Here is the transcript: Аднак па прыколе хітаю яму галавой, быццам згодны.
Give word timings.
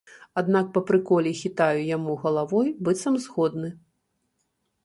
Аднак 0.41 0.71
па 0.77 0.81
прыколе 0.89 1.33
хітаю 1.41 1.83
яму 1.97 2.17
галавой, 2.23 2.67
быццам 2.89 3.23
згодны. 3.27 3.69